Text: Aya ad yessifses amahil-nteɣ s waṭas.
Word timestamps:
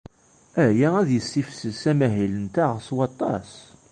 Aya 0.63 0.89
ad 1.01 1.09
yessifses 1.11 1.81
amahil-nteɣ 1.91 2.71
s 2.87 2.89
waṭas. 2.95 3.51